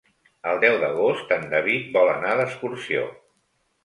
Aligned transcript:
El 0.51 0.59
deu 0.61 0.77
d'agost 0.83 1.33
en 1.35 1.45
David 1.51 1.91
vol 1.97 2.09
anar 2.13 2.31
d'excursió. 2.39 3.05